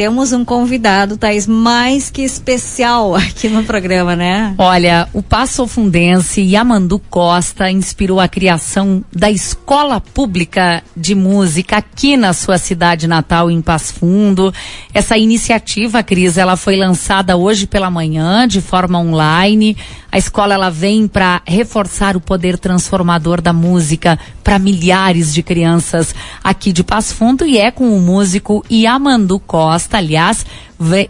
[0.00, 4.54] temos um convidado, Thaís, mais que especial aqui no programa, né?
[4.56, 12.16] Olha, o Passo Fundense Yamandu Costa inspirou a criação da Escola Pública de Música aqui
[12.16, 14.54] na sua cidade natal, em Passo Fundo.
[14.94, 19.76] Essa iniciativa, Cris, ela foi lançada hoje pela manhã, de forma online.
[20.12, 26.14] A escola ela vem para reforçar o poder transformador da música para milhares de crianças
[26.42, 30.44] aqui de Passo Fundo e é com o músico Yamandu Costa, aliás,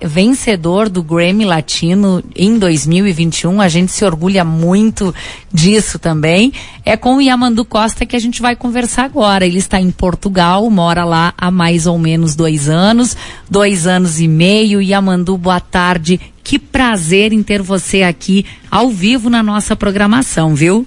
[0.02, 3.60] vencedor do Grammy Latino em 2021.
[3.60, 5.14] A gente se orgulha muito
[5.52, 6.52] disso também.
[6.84, 9.46] É com o Yamandu Costa que a gente vai conversar agora.
[9.46, 13.16] Ele está em Portugal, mora lá há mais ou menos dois anos,
[13.48, 14.82] dois anos e meio.
[14.82, 16.20] Yamandu, boa tarde.
[16.42, 20.86] Que prazer em ter você aqui ao vivo na nossa programação, viu?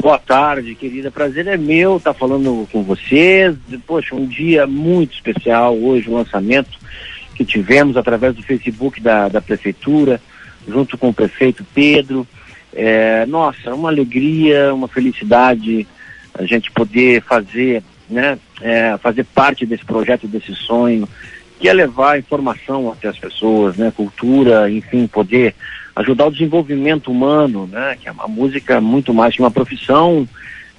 [0.00, 1.10] Boa tarde, querida.
[1.10, 3.56] Prazer é meu estar falando com vocês.
[3.86, 6.78] Poxa, um dia muito especial hoje, o lançamento
[7.34, 10.20] que tivemos através do Facebook da, da Prefeitura,
[10.68, 12.26] junto com o prefeito Pedro.
[12.72, 15.86] É, nossa, uma alegria, uma felicidade
[16.38, 21.08] a gente poder fazer, né, é, fazer parte desse projeto, desse sonho,
[21.58, 25.54] que é levar informação até as pessoas, né, cultura, enfim, poder
[25.94, 30.28] ajudar o desenvolvimento humano, né, que a, a música é muito mais que uma profissão,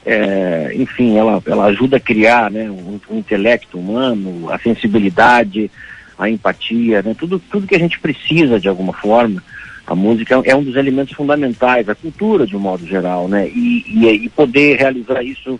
[0.06, 5.72] é, enfim, ela, ela ajuda a criar, né, um intelecto humano, a sensibilidade,
[6.17, 7.16] a empatia, né?
[7.17, 9.41] tudo, tudo que a gente precisa de alguma forma.
[9.86, 13.47] A música é um dos elementos fundamentais, a cultura de um modo geral, né?
[13.47, 15.59] E, e, e poder realizar isso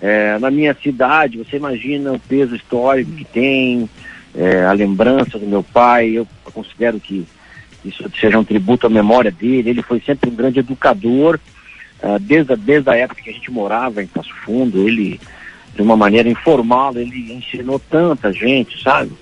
[0.00, 3.88] é, na minha cidade, você imagina o peso histórico que tem,
[4.34, 7.26] é, a lembrança do meu pai, eu considero que
[7.84, 11.38] isso seja um tributo à memória dele, ele foi sempre um grande educador,
[12.02, 15.20] uh, desde, a, desde a época que a gente morava em Passo Fundo, ele,
[15.74, 19.12] de uma maneira informal, ele ensinou tanta gente, sabe?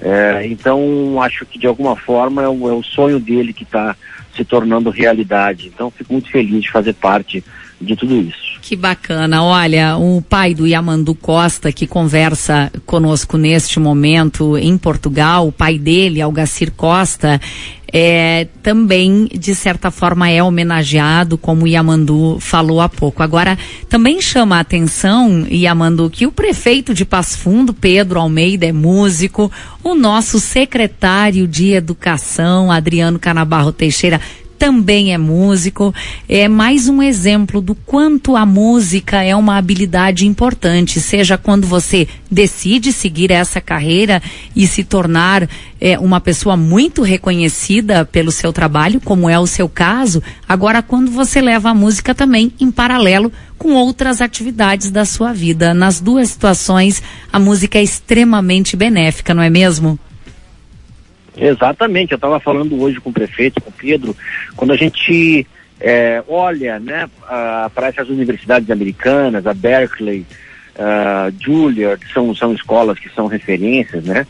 [0.00, 3.94] É, então, acho que de alguma forma é o, é o sonho dele que está
[4.34, 5.68] se tornando realidade.
[5.68, 7.44] Então, fico muito feliz de fazer parte
[7.78, 8.49] de tudo isso.
[8.62, 9.42] Que bacana.
[9.42, 15.78] Olha, o pai do Yamandu Costa, que conversa conosco neste momento em Portugal, o pai
[15.78, 17.40] dele, Algacir Costa,
[17.92, 23.22] é, também, de certa forma, é homenageado, como o Yamandu falou há pouco.
[23.22, 28.72] Agora, também chama a atenção, Yamandu, que o prefeito de Passo Fundo, Pedro Almeida, é
[28.72, 29.50] músico,
[29.82, 34.20] o nosso secretário de Educação, Adriano Canabarro Teixeira,
[34.60, 35.94] também é músico,
[36.28, 42.06] é mais um exemplo do quanto a música é uma habilidade importante, seja quando você
[42.30, 44.22] decide seguir essa carreira
[44.54, 45.48] e se tornar
[45.80, 51.10] é, uma pessoa muito reconhecida pelo seu trabalho, como é o seu caso, agora quando
[51.10, 55.72] você leva a música também em paralelo com outras atividades da sua vida.
[55.72, 59.98] Nas duas situações, a música é extremamente benéfica, não é mesmo?
[61.36, 64.16] Exatamente, eu estava falando hoje com o prefeito, com o Pedro,
[64.56, 65.46] quando a gente
[65.80, 67.08] é, olha né,
[67.74, 70.26] para essas universidades americanas, a Berkeley,
[70.78, 74.26] a Juilliard, são, são escolas que são referências né,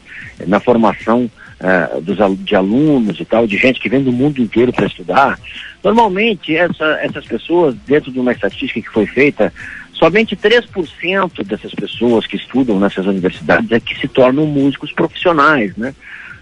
[0.46, 1.30] na formação
[1.60, 5.38] uh, dos, de alunos e tal, de gente que vem do mundo inteiro para estudar.
[5.82, 9.52] Normalmente, essa, essas pessoas, dentro de uma estatística que foi feita,
[9.92, 15.94] somente 3% dessas pessoas que estudam nessas universidades é que se tornam músicos profissionais, né?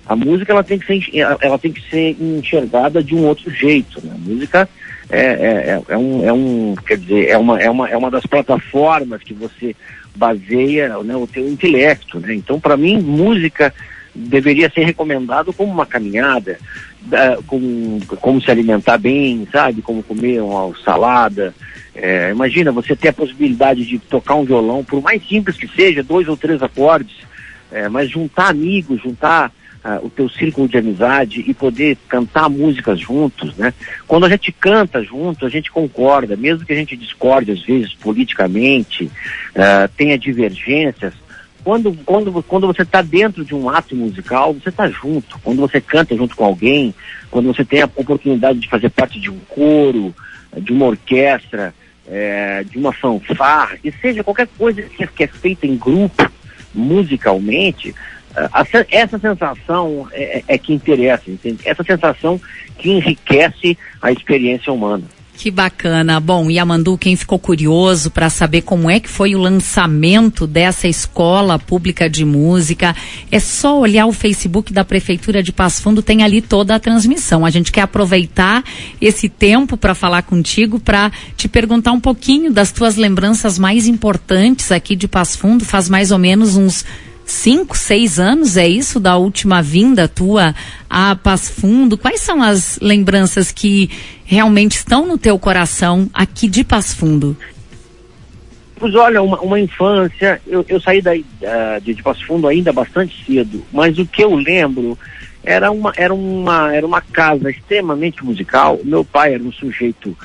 [0.09, 4.05] A música ela tem que ser, ela tem que ser enxergada de um outro jeito.
[4.05, 4.13] Né?
[4.15, 4.69] A música
[5.11, 8.11] é, é, é, é, um, é um, quer dizer, é uma, é, uma, é uma
[8.11, 9.77] das plataformas que você
[10.17, 12.19] baseia né, o teu intelecto.
[12.21, 12.35] Né?
[12.35, 13.73] Então, para mim, música
[14.15, 16.59] deveria ser recomendado como uma caminhada,
[17.03, 19.83] da, como, como se alimentar bem, sabe?
[19.83, 21.55] Como comer uma salada.
[21.95, 26.03] É, imagina você ter a possibilidade de tocar um violão, por mais simples que seja,
[26.03, 27.17] dois ou três acordes,
[27.71, 29.53] é, mas juntar amigos, juntar
[29.85, 33.73] uh, o teu círculo de amizade e poder cantar músicas juntos, né?
[34.07, 37.95] Quando a gente canta junto, a gente concorda, mesmo que a gente discorde às vezes
[37.95, 41.15] politicamente, uh, tenha divergências,
[41.65, 45.39] quando, quando, quando você está dentro de um ato musical, você está junto.
[45.41, 46.95] Quando você canta junto com alguém,
[47.31, 50.15] quando você tem a oportunidade de fazer parte de um coro,
[50.57, 51.75] de uma orquestra,
[52.07, 56.31] é, de uma fanfarra, que seja qualquer coisa que é, que é feita em grupo,
[56.75, 57.95] musicalmente,
[58.91, 61.61] essa sensação é, é, que interessa, entende?
[61.65, 62.41] Essa sensação
[62.79, 65.05] que enriquece a experiência humana.
[65.39, 66.19] Que bacana.
[66.19, 71.61] Bom, Yamandu, quem ficou curioso para saber como é que foi o lançamento dessa escola
[71.61, 72.93] pública de música,
[73.31, 77.47] é só olhar o Facebook da Prefeitura de Passo Fundo, tem ali toda a transmissão.
[77.47, 78.65] A gente quer aproveitar
[79.01, 84.73] esse tempo para falar contigo, para te perguntar um pouquinho das tuas lembranças mais importantes
[84.73, 85.65] aqui de Passo Fundo.
[85.65, 86.85] Faz mais ou menos uns
[87.31, 90.55] cinco, seis anos, é isso, da última vinda tua
[90.89, 91.99] a Passo Fundo.
[91.99, 93.91] Quais são as lembranças que
[94.25, 97.37] realmente estão no teu coração aqui de Passo Fundo?
[98.77, 103.25] Pois olha, uma, uma infância, eu, eu saí uh, de, de Passo Fundo ainda bastante
[103.27, 104.97] cedo, mas o que eu lembro
[105.43, 108.79] era uma, era uma, era uma casa extremamente musical.
[108.85, 110.17] Meu pai era um sujeito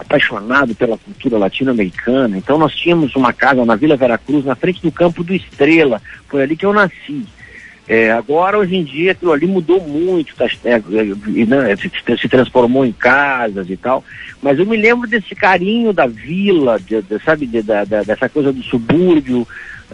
[0.00, 4.90] apaixonado pela cultura latino-americana, então nós tínhamos uma casa na Vila Veracruz, na frente do
[4.90, 7.26] campo do Estrela, foi ali que eu nasci.
[7.86, 10.78] É, agora, hoje em dia, aquilo ali mudou muito, tá, é,
[11.44, 14.04] né, se, se, transformou em casas e tal.
[14.40, 18.62] Mas eu me lembro desse carinho da vila, de, de, sabe, de, dessa coisa do
[18.62, 19.46] subúrbio,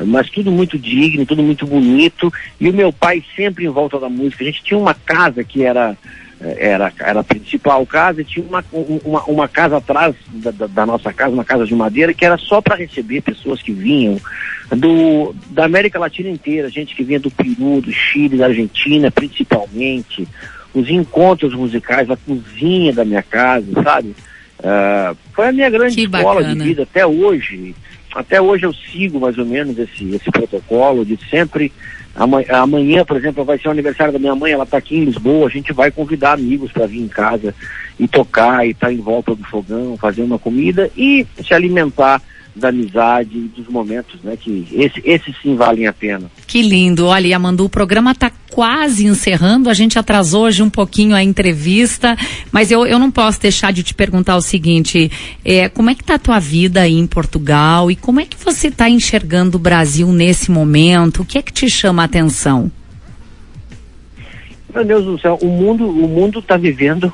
[0.05, 2.31] mas tudo muito digno, tudo muito bonito.
[2.61, 4.45] E o meu pai sempre em volta da música.
[4.45, 5.97] A gente tinha uma casa que era
[6.41, 10.87] era, era a principal casa e tinha uma, uma, uma casa atrás da, da, da,
[10.87, 14.21] nossa casa, uma casa de madeira, que era só para receber pessoas que vinham
[14.71, 20.29] do, da América Latina inteira, gente que vinha do Peru, do Chile, da Argentina, principalmente,
[20.75, 24.15] os encontros musicais, a cozinha da minha casa, sabe?
[24.59, 26.55] Uh, foi a minha grande que escola bacana.
[26.55, 27.75] de vida até hoje.
[28.15, 31.71] Até hoje eu sigo mais ou menos esse, esse protocolo de sempre
[32.17, 35.47] Amanhã, por exemplo, vai ser o aniversário da minha mãe, ela está aqui em Lisboa,
[35.47, 37.55] a gente vai convidar amigos para vir em casa
[38.01, 42.23] e tocar e estar tá em volta do fogão, fazer uma comida e se alimentar
[42.57, 44.37] da amizade e dos momentos, né?
[44.37, 46.31] Que esse, esses sim valem a pena.
[46.47, 47.07] Que lindo.
[47.07, 49.69] Olha, Yamandu, o programa está quase encerrando.
[49.69, 52.17] A gente atrasou hoje um pouquinho a entrevista,
[52.51, 55.11] mas eu, eu não posso deixar de te perguntar o seguinte:
[55.45, 58.37] é, como é que está a tua vida aí em Portugal e como é que
[58.43, 61.23] você está enxergando o Brasil nesse momento?
[61.23, 62.73] O que é que te chama a atenção?
[64.75, 67.13] Meu Deus do céu, o mundo o mundo está vivendo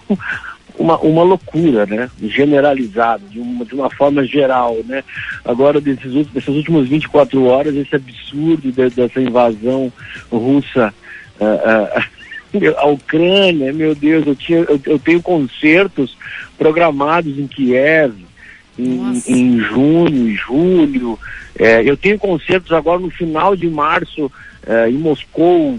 [0.78, 2.10] uma, uma loucura, né?
[2.20, 5.02] Generalizado, de uma, de uma forma geral, né?
[5.44, 9.92] Agora, desses, dessas últimas 24 horas, esse absurdo de, dessa invasão
[10.30, 10.92] russa
[11.40, 12.22] uh, uh,
[12.76, 16.16] a Ucrânia, meu Deus, eu, tinha, eu, eu tenho concertos
[16.58, 18.14] programados em Kiev,
[18.78, 21.19] em, em junho, julho.
[21.58, 24.30] É, eu tenho concertos agora no final de março
[24.66, 25.78] é, em Moscou,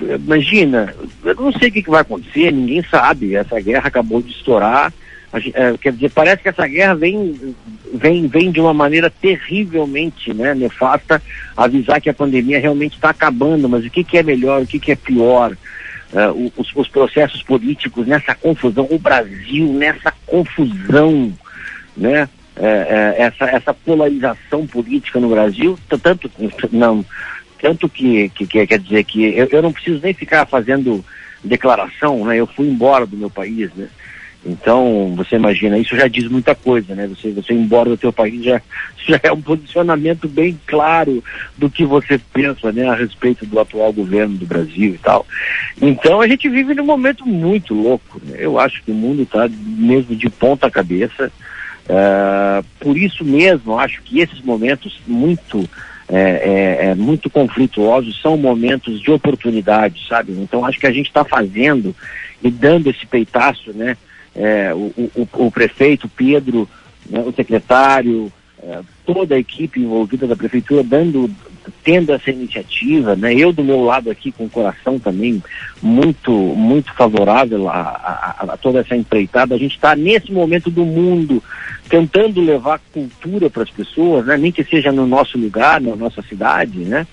[0.00, 3.34] imagina, eu não sei o que, que, vai acontecer, ninguém sabe.
[3.34, 4.92] Essa guerra acabou de estourar.
[5.54, 7.54] É, quer dizer, parece que essa guerra vem,
[7.94, 11.22] vem, vem de uma maneira terrivelmente né, nefasta
[11.56, 14.78] avisar que a pandemia realmente está acabando, mas o que, que é melhor, o que,
[14.78, 15.56] que é pior?
[16.12, 21.32] Uh, os, os, processos políticos nessa confusão, o Brasil nessa confusão,
[21.96, 22.28] né?
[22.54, 26.30] É, é, essa, essa polarização política no Brasil, tanto
[26.70, 27.02] não,
[27.62, 31.02] tanto que, que, que quer dizer que eu, eu, não preciso nem ficar fazendo
[31.44, 32.36] declaração, né?
[32.36, 33.88] Eu fui embora do meu país, né?
[34.44, 37.06] Então, você imagina, isso já diz muita coisa, né?
[37.06, 38.60] Você, você ir embora do teu país já,
[39.06, 41.22] já é um posicionamento bem claro
[41.56, 42.88] do que você pensa, né?
[42.88, 45.24] A respeito do atual governo do Brasil e tal.
[45.80, 48.38] Então, a gente vive num momento muito louco, né?
[48.40, 51.30] Eu acho que o mundo está mesmo de ponta cabeça.
[51.84, 55.68] Uh, por isso mesmo, acho que esses momentos muito
[56.14, 60.32] é, é, é, muito conflituosos, são momentos de oportunidade, sabe?
[60.32, 61.96] Então acho que a gente está fazendo
[62.42, 63.96] e dando esse peitaço, né?
[64.36, 66.68] É, o, o, o, prefeito Pedro,
[67.08, 68.30] né, o secretário,
[69.04, 71.30] toda a equipe envolvida da prefeitura dando,
[71.82, 73.34] tendo essa iniciativa, né?
[73.34, 75.42] Eu do meu lado aqui com o coração também
[75.80, 79.54] muito, muito favorável a, a, a toda essa empreitada.
[79.54, 81.42] A gente está nesse momento do mundo
[81.88, 84.36] tentando levar cultura para as pessoas, né?
[84.36, 87.06] Nem que seja no nosso lugar, na nossa cidade, né?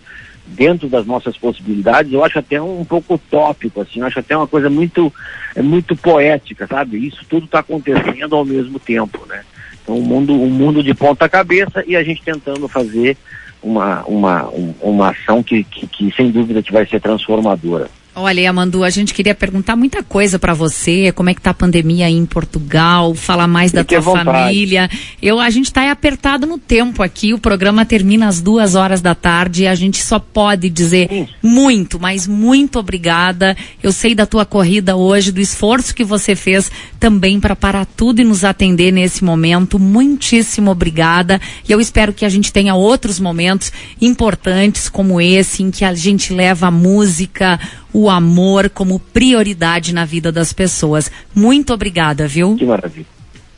[0.46, 4.36] Dentro das nossas possibilidades, eu acho até um, um pouco utópico, assim, eu acho até
[4.36, 5.13] uma coisa muito,
[5.56, 7.06] é muito poética, sabe?
[7.06, 9.44] Isso tudo está acontecendo ao mesmo tempo, né?
[9.91, 13.17] Um mundo, um mundo de ponta cabeça e a gente tentando fazer
[13.62, 14.50] uma, uma,
[14.81, 17.89] uma ação que, que, que sem dúvida que vai ser transformadora.
[18.22, 21.54] Olha, Amandu, a gente queria perguntar muita coisa para você, como é que tá a
[21.54, 24.90] pandemia aí em Portugal, falar mais da tua família.
[25.22, 29.16] Eu, a gente está apertado no tempo aqui, o programa termina às duas horas da
[29.16, 31.28] tarde, a gente só pode dizer Sim.
[31.42, 33.56] muito, mas muito obrigada.
[33.82, 38.20] Eu sei da tua corrida hoje, do esforço que você fez também para parar tudo
[38.20, 39.80] e nos atender nesse momento.
[39.80, 41.40] Muitíssimo obrigada.
[41.68, 43.72] E eu espero que a gente tenha outros momentos
[44.02, 47.58] importantes como esse, em que a gente leva a música,
[47.93, 51.12] o amor como prioridade na vida das pessoas.
[51.34, 52.55] Muito obrigada, viu?
[52.55, 53.05] Que maravilha.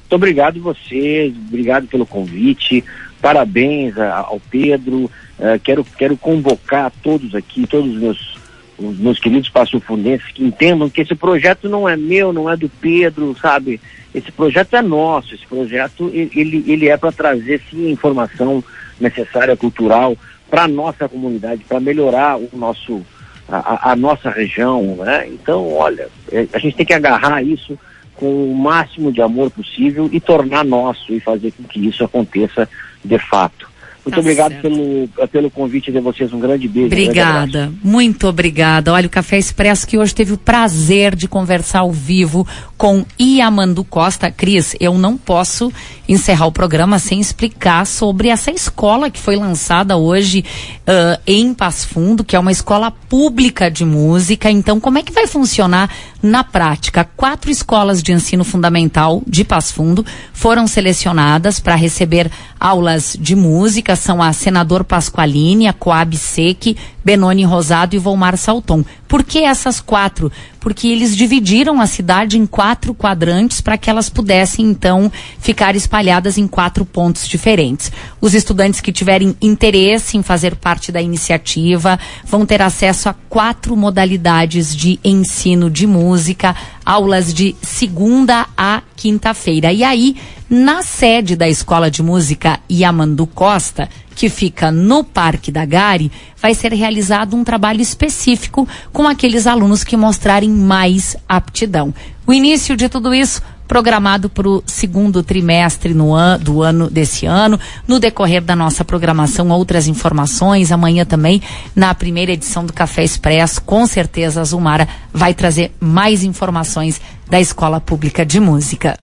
[0.02, 2.84] Muito obrigado vocês, obrigado pelo convite,
[3.22, 5.10] parabéns ao Pedro.
[5.40, 8.32] Uh, quero, quero convocar todos aqui, todos os meus
[8.78, 12.68] os meus queridos passofundenses que entendam que esse projeto não é meu, não é do
[12.68, 13.80] Pedro, sabe?
[14.14, 18.64] Esse projeto é nosso, esse projeto ele, ele é para trazer sim informação
[19.00, 20.18] necessária cultural
[20.50, 23.06] para a nossa comunidade, para melhorar o nosso,
[23.52, 24.96] a, a, nossa região.
[24.98, 25.28] Né?
[25.30, 27.78] Então, olha, é, a gente tem que agarrar isso
[28.16, 32.70] com o máximo de amor possível e tornar nosso e fazer com que isso aconteça
[33.04, 33.72] de fato.
[34.04, 36.34] Muito tá obrigado pelo, pelo convite de vocês.
[36.34, 36.88] Um grande beijo.
[36.88, 38.92] Obrigada, um muito obrigada.
[38.92, 42.48] Olha, o Café Expresso que hoje teve o prazer de conversar ao vivo
[42.82, 44.32] com Iamandu Costa.
[44.32, 45.72] Cris, eu não posso
[46.10, 50.44] encerrar o programa sem explicar sobre essa escola que foi lançada hoje
[50.80, 54.50] uh, em Passo Fundo, que é uma escola pública de música.
[54.50, 55.92] Então, como é que vai funcionar
[56.24, 57.08] na prática?
[57.16, 63.96] Quatro escolas de ensino fundamental de Passo Fundo foram selecionadas para receber aulas de música.
[63.96, 68.84] São a Senador Pasqualini, a Coab Seque, Benoni Rosado e Volmar Salton.
[69.08, 70.32] Por que essas quatro?
[70.60, 76.38] Porque eles dividiram a cidade em quatro quadrantes para que elas pudessem, então, ficar espalhadas
[76.38, 77.92] em quatro pontos diferentes.
[78.22, 83.76] Os estudantes que tiverem interesse em fazer parte da iniciativa vão ter acesso a quatro
[83.76, 86.56] modalidades de ensino de música,
[86.86, 89.74] aulas de segunda a quinta-feira.
[89.74, 90.16] E aí,
[90.50, 96.54] na sede da Escola de Música Yamandu Costa, que fica no Parque da Gari, vai
[96.54, 101.94] ser realizado um trabalho específico com aqueles alunos que mostrarem mais aptidão.
[102.26, 103.42] O início de tudo isso
[103.72, 107.58] programado para o segundo trimestre an, do ano desse ano.
[107.88, 110.74] No decorrer da nossa programação, outras informações.
[110.74, 111.42] Amanhã também,
[111.74, 117.00] na primeira edição do Café Expresso, com certeza a Zumara vai trazer mais informações
[117.30, 119.00] da Escola Pública de Música.